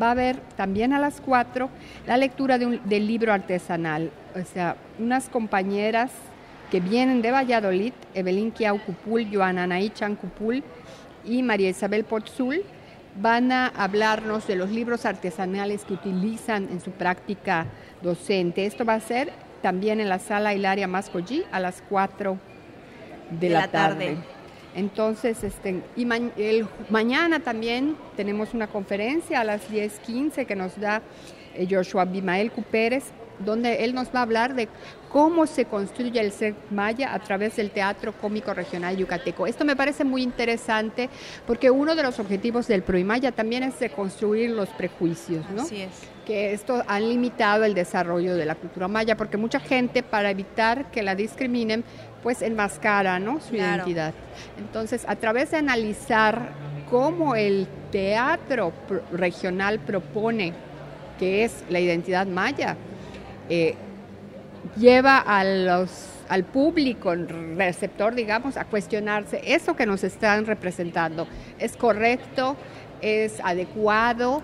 Va 0.00 0.08
a 0.08 0.10
haber 0.10 0.36
también 0.56 0.92
a 0.92 0.98
las 0.98 1.20
4 1.20 1.68
la 2.06 2.16
lectura 2.16 2.58
de 2.58 2.66
un, 2.66 2.80
del 2.84 3.06
libro 3.06 3.32
artesanal. 3.32 4.10
O 4.34 4.44
sea, 4.44 4.76
unas 4.98 5.28
compañeras 5.28 6.10
que 6.70 6.80
vienen 6.80 7.22
de 7.22 7.30
Valladolid, 7.30 7.92
Evelyn 8.14 8.50
Kiau 8.50 8.78
Cupul, 8.78 9.28
Joana 9.32 9.64
Anaí 9.64 9.90
Chan 9.90 10.16
Cupul 10.16 10.62
y 11.24 11.42
María 11.42 11.70
Isabel 11.70 12.04
Potzul, 12.04 12.62
van 13.20 13.52
a 13.52 13.68
hablarnos 13.68 14.46
de 14.46 14.56
los 14.56 14.70
libros 14.70 15.06
artesanales 15.06 15.84
que 15.84 15.94
utilizan 15.94 16.68
en 16.70 16.80
su 16.80 16.90
práctica 16.90 17.66
docente. 18.02 18.66
Esto 18.66 18.84
va 18.84 18.94
a 18.94 19.00
ser 19.00 19.32
también 19.62 20.00
en 20.00 20.08
la 20.08 20.18
sala 20.18 20.54
Hilaria 20.54 20.86
Mascollí 20.86 21.44
a 21.50 21.60
las 21.60 21.82
4 21.88 22.38
de, 23.40 23.50
la, 23.50 23.68
tarde. 23.68 24.18
Entonces, 24.76 25.42
este, 25.42 25.82
y 25.96 26.06
el, 26.36 26.68
mañana 26.90 27.40
también 27.40 27.96
tenemos 28.14 28.52
una 28.52 28.66
conferencia 28.66 29.40
a 29.40 29.44
las 29.44 29.70
10.15 29.70 30.44
que 30.44 30.54
nos 30.54 30.78
da 30.78 31.00
eh, 31.54 31.66
Joshua 31.68 32.04
Bimael 32.04 32.52
Cupérez, 32.52 33.04
donde 33.38 33.84
él 33.84 33.94
nos 33.94 34.08
va 34.08 34.20
a 34.20 34.22
hablar 34.22 34.54
de 34.54 34.68
cómo 35.10 35.46
se 35.46 35.64
construye 35.64 36.20
el 36.20 36.30
ser 36.30 36.54
maya 36.70 37.14
a 37.14 37.18
través 37.20 37.56
del 37.56 37.70
teatro 37.70 38.12
cómico 38.12 38.52
regional 38.52 38.96
yucateco. 38.96 39.46
Esto 39.46 39.64
me 39.64 39.76
parece 39.76 40.04
muy 40.04 40.22
interesante 40.22 41.08
porque 41.46 41.70
uno 41.70 41.94
de 41.94 42.02
los 42.02 42.18
objetivos 42.18 42.66
del 42.66 42.82
Proimaya 42.82 43.32
también 43.32 43.62
es 43.62 43.78
de 43.78 43.88
construir 43.88 44.50
los 44.50 44.68
prejuicios, 44.70 45.48
¿no? 45.50 45.62
Así 45.62 45.82
es. 45.82 45.90
Que 46.26 46.52
esto 46.52 46.82
ha 46.86 47.00
limitado 47.00 47.64
el 47.64 47.72
desarrollo 47.74 48.34
de 48.34 48.44
la 48.44 48.56
cultura 48.56 48.88
maya 48.88 49.16
porque 49.16 49.36
mucha 49.36 49.60
gente 49.60 50.02
para 50.02 50.30
evitar 50.30 50.90
que 50.90 51.02
la 51.02 51.14
discriminen 51.14 51.84
pues 52.26 52.42
enmascara, 52.42 53.20
¿no? 53.20 53.38
su 53.38 53.54
identidad. 53.54 54.12
Entonces, 54.58 55.04
a 55.06 55.14
través 55.14 55.52
de 55.52 55.58
analizar 55.58 56.48
cómo 56.90 57.36
el 57.36 57.68
teatro 57.92 58.72
regional 59.12 59.78
propone 59.78 60.52
que 61.20 61.44
es 61.44 61.62
la 61.70 61.78
identidad 61.78 62.26
maya, 62.26 62.76
eh, 63.48 63.76
lleva 64.76 65.18
a 65.18 65.44
los, 65.44 66.08
al 66.28 66.42
público 66.42 67.14
receptor, 67.14 68.16
digamos, 68.16 68.56
a 68.56 68.64
cuestionarse, 68.64 69.40
¿eso 69.44 69.76
que 69.76 69.86
nos 69.86 70.02
están 70.02 70.46
representando 70.46 71.28
es 71.60 71.76
correcto? 71.76 72.56
Es 73.00 73.40
adecuado 73.42 74.42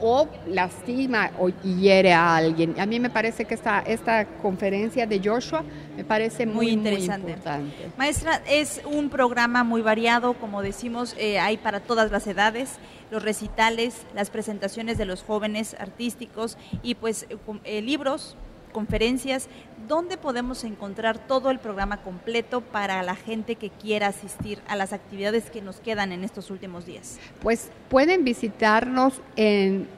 O, 0.00 0.28
lastima 0.46 1.30
o 1.38 1.48
hiere 1.48 2.12
a 2.12 2.36
alguien. 2.36 2.78
A 2.78 2.86
mí 2.86 3.00
me 3.00 3.10
parece 3.10 3.44
que 3.44 3.54
esta, 3.54 3.80
esta 3.80 4.24
conferencia 4.42 5.06
de 5.06 5.20
Joshua 5.22 5.64
me 5.96 6.04
parece 6.04 6.46
muy, 6.46 6.68
interesante. 6.68 7.30
importante. 7.30 7.90
Maestra, 7.96 8.42
es 8.48 8.82
un 8.84 9.08
programa 9.08 9.64
muy 9.64 9.82
variado, 9.82 10.34
como 10.34 10.62
decimos, 10.62 11.14
eh, 11.18 11.38
hay 11.38 11.56
para 11.56 11.80
todas 11.80 12.10
las 12.10 12.26
edades, 12.26 12.78
los 13.10 13.22
recitales, 13.22 14.06
las 14.14 14.30
presentaciones 14.30 14.98
de 14.98 15.06
los 15.06 15.22
jóvenes 15.22 15.74
artísticos 15.78 16.58
y 16.82 16.94
pues 16.94 17.26
eh, 17.64 17.82
libros 17.82 18.36
conferencias, 18.76 19.48
¿dónde 19.86 20.16
podemos 20.16 20.64
encontrar 20.64 21.26
todo 21.26 21.50
el 21.50 21.58
programa 21.58 22.02
completo 22.02 22.60
para 22.60 23.02
la 23.02 23.14
gente 23.14 23.56
que 23.56 23.70
quiera 23.70 24.08
asistir 24.08 24.58
a 24.68 24.76
las 24.76 24.92
actividades 24.92 25.50
que 25.50 25.62
nos 25.62 25.76
quedan 25.76 26.12
en 26.12 26.24
estos 26.24 26.50
últimos 26.50 26.86
días? 26.86 27.18
Pues 27.40 27.70
pueden 27.88 28.24
visitarnos 28.24 29.20
en 29.36 29.88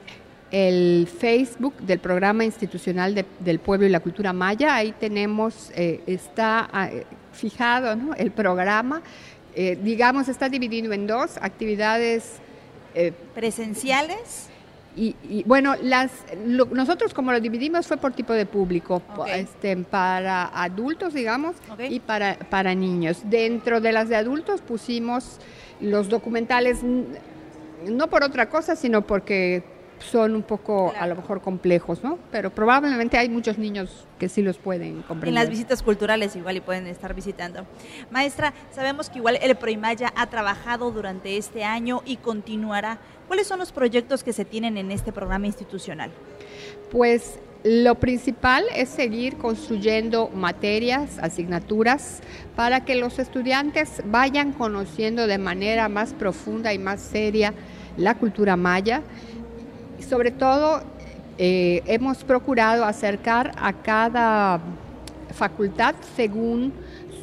el 0.51 1.07
Facebook 1.07 1.75
del 1.77 1.99
Programa 1.99 2.43
Institucional 2.43 3.25
del 3.39 3.59
Pueblo 3.59 3.85
y 3.85 3.89
la 3.89 3.99
Cultura 3.99 4.33
Maya. 4.33 4.75
Ahí 4.75 4.93
tenemos, 4.99 5.71
eh, 5.75 6.01
está 6.07 6.69
ah, 6.71 6.89
fijado 7.33 8.15
el 8.17 8.31
programa. 8.31 9.01
Eh, 9.55 9.77
digamos, 9.81 10.27
está 10.27 10.49
dividido 10.49 10.93
en 10.93 11.07
dos 11.07 11.37
actividades. 11.37 12.37
Eh, 12.95 13.13
presenciales 13.35 14.49
y, 14.95 15.43
bueno, 15.45 15.75
las, 15.81 16.11
nosotros 16.45 17.13
como 17.13 17.31
lo 17.31 17.39
dividimos 17.39 17.87
fue 17.87 17.97
por 17.97 18.11
tipo 18.13 18.33
de 18.33 18.45
público, 18.45 19.01
este, 19.27 19.77
para 19.77 20.45
adultos, 20.47 21.13
digamos, 21.13 21.55
y 21.89 21.99
para, 22.01 22.37
para 22.37 22.75
niños. 22.75 23.21
Dentro 23.23 23.79
de 23.79 23.93
las 23.93 24.09
de 24.09 24.17
adultos 24.17 24.61
pusimos 24.61 25.37
los 25.79 26.09
documentales, 26.09 26.79
no 26.83 28.07
por 28.07 28.23
otra 28.23 28.49
cosa, 28.49 28.75
sino 28.75 29.03
porque 29.03 29.63
son 29.99 30.35
un 30.35 30.43
poco 30.43 30.93
a 30.97 31.07
lo 31.07 31.15
mejor 31.15 31.41
complejos, 31.41 32.03
¿no? 32.03 32.17
Pero 32.31 32.49
probablemente 32.49 33.17
hay 33.17 33.29
muchos 33.29 33.57
niños 33.57 34.05
que 34.17 34.29
sí 34.29 34.41
los 34.41 34.57
pueden 34.57 35.01
comprender. 35.01 35.29
En 35.29 35.35
las 35.35 35.49
visitas 35.49 35.83
culturales 35.83 36.35
igual 36.35 36.57
y 36.57 36.61
pueden 36.61 36.87
estar 36.87 37.13
visitando. 37.13 37.65
Maestra, 38.11 38.53
sabemos 38.71 39.09
que 39.09 39.19
igual 39.19 39.37
el 39.41 39.55
Proimaya 39.55 40.11
ha 40.15 40.27
trabajado 40.27 40.91
durante 40.91 41.37
este 41.37 41.63
año 41.63 42.01
y 42.05 42.17
continuará. 42.17 42.99
¿Cuáles 43.27 43.47
son 43.47 43.59
los 43.59 43.71
proyectos 43.71 44.23
que 44.23 44.33
se 44.33 44.45
tienen 44.45 44.77
en 44.77 44.91
este 44.91 45.11
programa 45.11 45.45
institucional? 45.45 46.11
Pues 46.91 47.39
lo 47.63 47.95
principal 47.95 48.63
es 48.73 48.87
seguir 48.87 49.35
construyendo 49.35 50.29
materias, 50.29 51.19
asignaturas, 51.19 52.21
para 52.55 52.85
que 52.85 52.95
los 52.95 53.19
estudiantes 53.19 54.01
vayan 54.05 54.53
conociendo 54.53 55.27
de 55.27 55.37
manera 55.37 55.89
más 55.89 56.13
profunda 56.13 56.73
y 56.73 56.79
más 56.79 57.01
seria 57.01 57.53
la 57.97 58.15
cultura 58.15 58.55
maya 58.55 59.01
sobre 60.01 60.31
todo 60.31 60.81
eh, 61.37 61.83
hemos 61.85 62.23
procurado 62.23 62.85
acercar 62.85 63.53
a 63.57 63.73
cada 63.73 64.59
facultad 65.33 65.95
según 66.15 66.73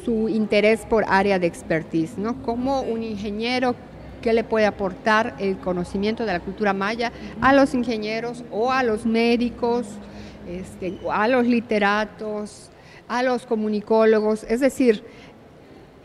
su 0.03 0.29
interés 0.29 0.85
por 0.85 1.03
área 1.07 1.37
de 1.39 1.47
expertise, 1.47 2.17
¿no? 2.17 2.41
Como 2.43 2.81
un 2.81 3.03
ingeniero 3.03 3.75
que 4.21 4.33
le 4.33 4.43
puede 4.43 4.65
aportar 4.65 5.35
el 5.39 5.57
conocimiento 5.57 6.25
de 6.25 6.33
la 6.33 6.39
cultura 6.39 6.73
maya 6.73 7.11
a 7.41 7.53
los 7.53 7.73
ingenieros 7.73 8.43
o 8.51 8.71
a 8.71 8.83
los 8.83 9.05
médicos, 9.05 9.85
este, 10.49 10.97
a 11.11 11.27
los 11.27 11.45
literatos, 11.45 12.69
a 13.07 13.23
los 13.23 13.45
comunicólogos, 13.45 14.45
es 14.49 14.61
decir, 14.61 15.03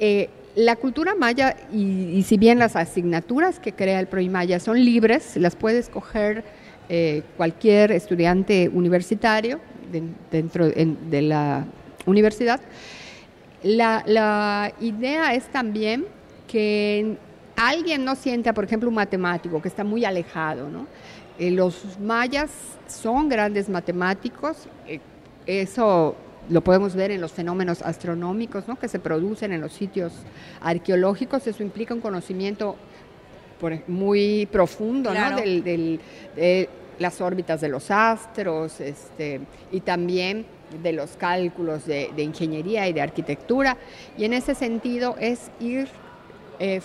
eh, 0.00 0.29
la 0.55 0.76
cultura 0.76 1.14
maya, 1.14 1.57
y, 1.73 2.23
si 2.25 2.37
bien 2.37 2.59
las 2.59 2.76
asignaturas 2.76 3.59
que 3.59 3.73
crea 3.73 4.00
el 4.00 4.07
ProImaya 4.07 4.61
son 4.61 4.85
libres, 4.85 5.37
las 5.37 5.57
puede 5.57 5.79
escoger 5.79 6.45
eh, 6.88 7.22
cualquier 7.36 7.92
estudiante 7.92 8.68
universitario 8.72 9.60
dentro 10.30 10.68
de 10.68 11.22
la 11.22 11.64
universidad. 12.06 12.60
La, 13.62 14.72
idea 14.80 15.34
es 15.34 15.44
también 15.52 16.06
que 16.48 17.16
alguien 17.56 18.04
no 18.04 18.14
sienta, 18.14 18.52
por 18.52 18.64
ejemplo, 18.64 18.88
un 18.88 18.94
matemático 18.94 19.60
que 19.62 19.68
está 19.68 19.84
muy 19.84 20.04
alejado, 20.04 20.68
¿no? 20.68 20.86
Eh, 21.38 21.50
los 21.50 21.98
mayas 22.00 22.50
son 22.88 23.28
grandes 23.28 23.68
matemáticos, 23.68 24.68
eh, 24.86 25.00
eso 25.46 26.14
lo 26.50 26.60
podemos 26.60 26.94
ver 26.94 27.10
en 27.10 27.20
los 27.20 27.32
fenómenos 27.32 27.82
astronómicos 27.82 28.66
¿no? 28.66 28.76
que 28.78 28.88
se 28.88 28.98
producen 28.98 29.52
en 29.52 29.60
los 29.60 29.72
sitios 29.72 30.12
arqueológicos, 30.60 31.46
eso 31.46 31.62
implica 31.62 31.94
un 31.94 32.00
conocimiento 32.00 32.76
muy 33.87 34.47
profundo 34.50 35.12
¿no? 35.14 35.37
del, 35.37 36.00
las 36.99 37.21
órbitas 37.21 37.61
de 37.61 37.69
los 37.69 37.90
astros 37.90 38.81
este, 38.81 39.40
y 39.71 39.81
también 39.81 40.47
de 40.83 40.92
los 40.92 41.16
cálculos 41.16 41.87
de, 41.87 42.11
ingeniería 42.16 42.88
y 42.88 42.92
de 42.92 43.02
arquitectura. 43.02 43.76
Y 44.16 44.25
en 44.25 44.33
ese 44.33 44.54
sentido 44.54 45.16
es 45.19 45.50
ir 45.61 45.88
eh, 46.59 46.81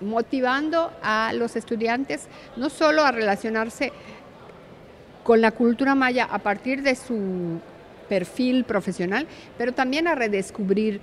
motivando 0.00 0.90
a 1.02 1.32
los 1.34 1.56
estudiantes 1.56 2.28
no 2.56 2.70
solo 2.70 3.04
a 3.04 3.12
relacionarse 3.12 3.92
con 5.22 5.40
la 5.40 5.50
cultura 5.50 5.94
maya 5.94 6.24
a 6.24 6.38
partir 6.38 6.82
de 6.82 6.94
su 6.94 7.60
perfil 8.08 8.64
profesional, 8.64 9.26
pero 9.58 9.72
también 9.72 10.08
a 10.08 10.14
redescubrir. 10.14 11.00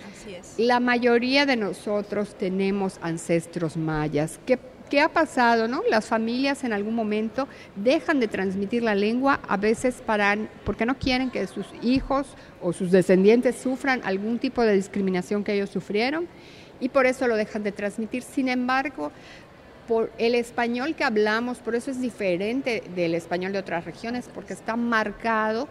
La 0.57 0.79
mayoría 0.79 1.45
de 1.45 1.55
nosotros 1.55 2.35
tenemos 2.35 2.97
ancestros 3.01 3.77
mayas 3.77 4.39
que 4.95 4.99
¿Qué 4.99 5.01
ha 5.01 5.09
pasado? 5.09 5.67
No? 5.67 5.83
Las 5.89 6.05
familias 6.05 6.63
en 6.63 6.71
algún 6.71 6.95
momento 6.95 7.49
dejan 7.75 8.21
de 8.21 8.29
transmitir 8.29 8.81
la 8.81 8.95
lengua, 8.95 9.41
a 9.45 9.57
veces 9.57 9.95
para, 9.95 10.37
porque 10.63 10.85
no 10.85 10.97
quieren 10.97 11.31
que 11.31 11.45
sus 11.47 11.65
hijos 11.81 12.27
o 12.61 12.71
sus 12.71 12.91
descendientes 12.91 13.57
sufran 13.57 13.99
algún 14.05 14.39
tipo 14.39 14.61
de 14.61 14.73
discriminación 14.73 15.43
que 15.43 15.51
ellos 15.51 15.69
sufrieron 15.69 16.29
y 16.79 16.87
por 16.87 17.07
eso 17.07 17.27
lo 17.27 17.35
dejan 17.35 17.61
de 17.63 17.73
transmitir. 17.73 18.23
Sin 18.23 18.47
embargo, 18.47 19.11
por 19.85 20.13
el 20.17 20.33
español 20.33 20.95
que 20.95 21.03
hablamos, 21.03 21.57
por 21.57 21.75
eso 21.75 21.91
es 21.91 21.99
diferente 21.99 22.81
del 22.95 23.15
español 23.15 23.51
de 23.51 23.59
otras 23.59 23.83
regiones, 23.83 24.29
porque 24.33 24.53
está 24.53 24.77
marcado 24.77 25.67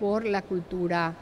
por 0.00 0.24
la 0.24 0.42
cultura 0.42 1.14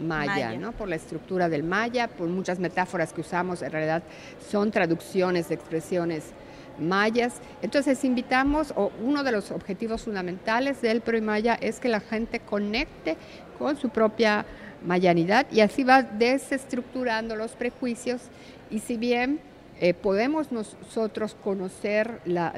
maya, 0.00 0.56
¿no? 0.56 0.72
por 0.72 0.88
la 0.88 0.96
estructura 0.96 1.48
del 1.48 1.62
maya, 1.62 2.08
por 2.08 2.26
muchas 2.26 2.58
metáforas 2.58 3.12
que 3.12 3.20
usamos, 3.20 3.62
en 3.62 3.70
realidad 3.70 4.02
son 4.50 4.72
traducciones 4.72 5.48
de 5.50 5.54
expresiones 5.54 6.32
mayas. 6.78 7.40
Entonces 7.62 8.04
invitamos, 8.04 8.72
o 8.76 8.90
uno 9.02 9.22
de 9.22 9.32
los 9.32 9.50
objetivos 9.50 10.02
fundamentales 10.02 10.80
del 10.82 11.02
Maya 11.22 11.58
es 11.60 11.80
que 11.80 11.88
la 11.88 12.00
gente 12.00 12.40
conecte 12.40 13.16
con 13.58 13.76
su 13.76 13.88
propia 13.88 14.44
mayanidad 14.84 15.46
y 15.50 15.60
así 15.60 15.84
va 15.84 16.02
desestructurando 16.02 17.36
los 17.36 17.52
prejuicios 17.52 18.22
y 18.70 18.80
si 18.80 18.96
bien 18.96 19.40
eh, 19.78 19.92
podemos 19.92 20.52
nosotros 20.52 21.36
conocer 21.44 22.20
la, 22.24 22.52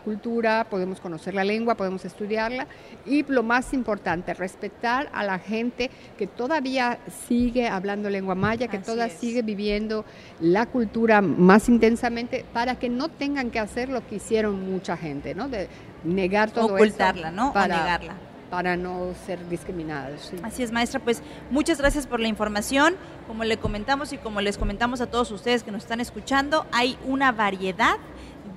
cultura, 0.00 0.66
podemos 0.70 0.98
conocer 0.98 1.34
la 1.34 1.44
lengua, 1.44 1.74
podemos 1.74 2.04
estudiarla 2.04 2.66
y 3.04 3.22
lo 3.24 3.42
más 3.42 3.74
importante, 3.74 4.32
respetar 4.32 5.10
a 5.12 5.24
la 5.24 5.38
gente 5.38 5.90
que 6.16 6.26
todavía 6.26 6.98
sigue 7.28 7.68
hablando 7.68 8.08
lengua 8.08 8.34
maya, 8.34 8.68
que 8.68 8.78
todavía 8.78 9.14
sigue 9.14 9.42
viviendo 9.42 10.06
la 10.40 10.66
cultura 10.66 11.20
más 11.20 11.68
intensamente 11.68 12.44
para 12.52 12.78
que 12.78 12.88
no 12.88 13.08
tengan 13.08 13.50
que 13.50 13.58
hacer 13.58 13.90
lo 13.90 14.06
que 14.06 14.16
hicieron 14.16 14.70
mucha 14.70 14.96
gente, 14.96 15.34
¿no? 15.34 15.48
De 15.48 15.68
negar 16.02 16.50
todo 16.50 16.74
Ocultarla, 16.74 17.30
¿no? 17.30 17.52
Para, 17.52 17.76
o 17.76 17.78
negarla 17.80 18.14
para 18.54 18.76
no 18.76 19.14
ser 19.26 19.48
discriminados. 19.48 20.32
Así 20.44 20.62
es, 20.62 20.70
maestra, 20.70 21.00
pues 21.00 21.22
muchas 21.50 21.78
gracias 21.78 22.06
por 22.06 22.20
la 22.20 22.28
información. 22.28 22.94
Como 23.26 23.42
le 23.42 23.56
comentamos 23.56 24.12
y 24.12 24.16
como 24.16 24.40
les 24.40 24.58
comentamos 24.58 25.00
a 25.00 25.06
todos 25.06 25.32
ustedes 25.32 25.64
que 25.64 25.72
nos 25.72 25.82
están 25.82 26.00
escuchando, 26.00 26.64
hay 26.70 26.96
una 27.04 27.32
variedad 27.32 27.96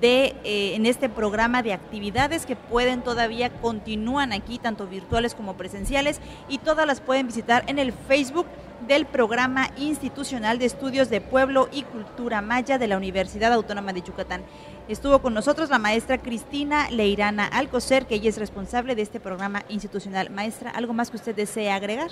de 0.00 0.36
eh, 0.44 0.76
en 0.76 0.86
este 0.86 1.08
programa 1.08 1.64
de 1.64 1.72
actividades 1.72 2.46
que 2.46 2.54
pueden 2.54 3.02
todavía 3.02 3.50
continúan 3.50 4.32
aquí, 4.32 4.60
tanto 4.60 4.86
virtuales 4.86 5.34
como 5.34 5.56
presenciales, 5.56 6.20
y 6.48 6.58
todas 6.58 6.86
las 6.86 7.00
pueden 7.00 7.26
visitar 7.26 7.64
en 7.66 7.80
el 7.80 7.92
Facebook 7.92 8.46
del 8.86 9.06
Programa 9.06 9.70
Institucional 9.76 10.58
de 10.58 10.66
Estudios 10.66 11.10
de 11.10 11.20
Pueblo 11.20 11.68
y 11.72 11.82
Cultura 11.82 12.40
Maya 12.40 12.78
de 12.78 12.86
la 12.86 12.96
Universidad 12.96 13.52
Autónoma 13.52 13.92
de 13.92 14.02
Yucatán. 14.02 14.42
Estuvo 14.88 15.18
con 15.18 15.34
nosotros 15.34 15.68
la 15.68 15.78
maestra 15.78 16.18
Cristina 16.18 16.88
Leirana 16.90 17.44
Alcocer, 17.46 18.06
que 18.06 18.14
ella 18.14 18.30
es 18.30 18.38
responsable 18.38 18.94
de 18.94 19.02
este 19.02 19.20
programa 19.20 19.64
institucional. 19.68 20.30
Maestra, 20.30 20.70
¿algo 20.70 20.94
más 20.94 21.10
que 21.10 21.16
usted 21.16 21.34
desee 21.34 21.70
agregar? 21.70 22.10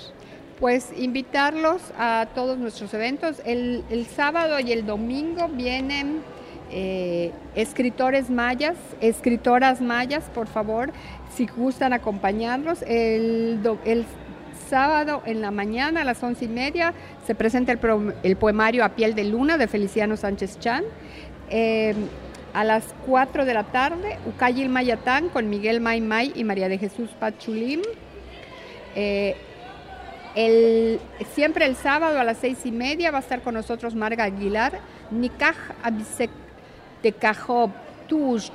Pues 0.59 0.91
invitarlos 0.95 1.81
a 1.97 2.27
todos 2.35 2.57
nuestros 2.57 2.93
eventos. 2.93 3.41
El, 3.45 3.83
sábado 4.15 4.59
y 4.59 4.71
el 4.71 4.85
domingo 4.85 5.47
vienen 5.47 6.21
eh, 6.71 7.31
escritores 7.55 8.29
mayas, 8.29 8.75
escritoras 8.99 9.81
mayas, 9.81 10.25
por 10.33 10.47
favor, 10.47 10.91
si 11.35 11.47
gustan 11.47 11.93
acompañarlos. 11.93 12.83
El, 12.83 13.61
sábado 14.69 15.21
en 15.25 15.41
la 15.41 15.51
mañana 15.51 16.01
a 16.01 16.03
las 16.03 16.21
once 16.21 16.45
y 16.45 16.47
media 16.47 16.93
se 17.25 17.35
presenta 17.35 17.71
el, 17.71 17.79
el 18.23 18.35
poemario 18.35 18.83
A 18.83 18.89
piel 18.89 19.15
de 19.15 19.23
luna 19.25 19.57
de 19.57 19.67
Feliciano 19.67 20.17
Sánchez 20.17 20.59
Chan. 20.59 20.83
Eh, 21.49 21.95
a 22.53 22.63
las 22.63 22.95
4 23.05 23.45
de 23.45 23.53
la 23.53 23.65
tarde, 23.65 24.17
Ucayil 24.25 24.69
Mayatán 24.69 25.29
con 25.29 25.49
Miguel 25.49 25.79
May 25.79 26.01
May 26.01 26.31
y 26.35 26.43
María 26.43 26.69
de 26.69 26.77
Jesús 26.77 27.09
Pachulim. 27.19 27.81
Eh, 28.95 29.35
siempre 31.33 31.65
el 31.65 31.75
sábado 31.75 32.19
a 32.19 32.23
las 32.23 32.37
seis 32.37 32.65
y 32.65 32.71
media 32.71 33.11
va 33.11 33.17
a 33.17 33.21
estar 33.21 33.41
con 33.41 33.53
nosotros 33.53 33.95
Marga 33.95 34.23
Aguilar. 34.23 34.79
Nikaj 35.11 35.55
Abisek 35.83 36.29
Tekajob 37.01 37.71
Tush 38.07 38.49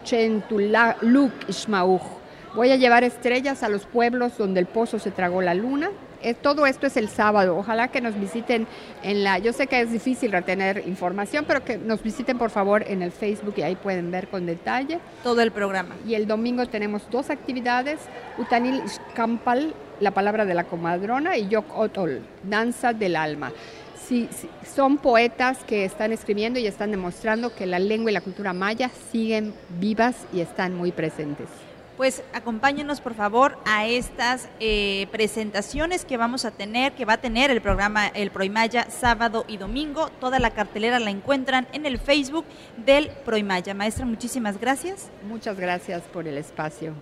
Luk 1.03 1.33
Ishmauj. 1.49 2.22
Voy 2.55 2.71
a 2.71 2.77
llevar 2.77 3.03
estrellas 3.03 3.63
a 3.63 3.71
los 3.71 3.87
pueblos 3.87 4.37
donde 4.37 4.61
el 4.61 4.67
pozo 4.67 4.99
se 4.99 5.11
tragó 5.11 5.41
la 5.41 5.55
luna. 5.55 5.91
Eh, 6.23 6.35
todo 6.35 6.67
esto 6.67 6.87
es 6.87 6.99
el 6.99 7.09
sábado. 7.09 7.57
Ojalá 7.57 7.89
que 7.89 8.03
nos 8.03 8.15
visiten 8.21 8.67
en 9.03 9.25
la. 9.25 9.39
Yo 9.39 9.55
sé 9.55 9.67
que 9.69 9.81
es 9.81 9.91
difícil 9.91 10.33
retener 10.33 10.87
información, 10.87 11.47
pero 11.49 11.65
que 11.65 11.79
nos 11.79 12.03
visiten 12.03 12.37
por 12.37 12.51
favor 12.51 12.85
en 12.87 13.01
el 13.01 13.11
Facebook 13.11 13.55
y 13.57 13.63
ahí 13.63 13.75
pueden 13.75 14.11
ver 14.11 14.29
con 14.29 14.45
detalle. 14.45 14.99
Todo 15.23 15.41
el 15.41 15.51
programa. 15.51 15.97
Y 16.07 16.15
el 16.15 16.27
domingo 16.27 16.67
tenemos 16.67 17.09
dos 17.11 17.31
actividades: 17.31 18.01
Utanil 18.37 18.83
Kampal, 19.15 19.73
la 20.01 20.11
palabra 20.11 20.45
de 20.45 20.53
la 20.53 20.65
comadrona, 20.65 21.39
y 21.39 21.49
Yok 21.49 21.75
Otol, 21.75 22.21
danza 22.43 22.93
del 22.93 23.17
alma. 23.17 23.51
Sí, 23.97 24.29
son 24.75 24.99
poetas 24.99 25.65
que 25.65 25.87
están 25.87 26.13
escribiendo 26.13 26.59
y 26.59 26.67
están 26.67 26.91
demostrando 26.91 27.55
que 27.55 27.65
la 27.65 27.79
lengua 27.79 28.11
y 28.11 28.15
la 28.15 28.21
cultura 28.21 28.53
maya 28.53 28.91
siguen 29.11 29.55
vivas 29.81 30.27
y 30.35 30.41
están 30.41 30.75
muy 30.75 30.93
presentes 30.93 31.49
pues 31.97 32.23
acompáñenos 32.33 33.01
por 33.01 33.15
favor 33.15 33.59
a 33.65 33.87
estas 33.87 34.49
eh, 34.61 35.07
presentaciones 35.11 36.05
que 36.05 36.17
vamos 36.17 36.45
a 36.45 36.51
tener, 36.51 36.93
que 36.93 37.05
va 37.05 37.15
a 37.15 37.21
tener 37.21 37.51
el 37.51 37.61
programa 37.61 38.09
El 38.09 38.31
Proimaya 38.31 38.91
sábado 38.91 39.45
y 39.49 39.57
domingo. 39.57 40.09
Toda 40.21 40.39
la 40.39 40.51
cartelera 40.51 40.99
la 40.99 41.11
encuentran 41.11 41.67
en 41.73 41.87
el 41.87 41.99
Facebook 41.99 42.45
del 42.77 43.11
Proimaya. 43.25 43.75
Maestra, 43.75 44.07
muchísimas 44.07 44.59
gracias. 44.59 45.11
Muchas 45.29 45.59
gracias 45.59 46.03
por 46.03 46.27
el 46.27 46.39
espacio. 46.39 46.95